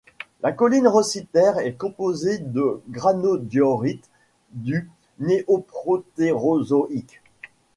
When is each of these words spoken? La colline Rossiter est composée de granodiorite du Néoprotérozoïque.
La 0.41 0.51
colline 0.51 0.87
Rossiter 0.87 1.51
est 1.59 1.75
composée 1.77 2.39
de 2.39 2.81
granodiorite 2.89 4.09
du 4.51 4.89
Néoprotérozoïque. 5.19 7.21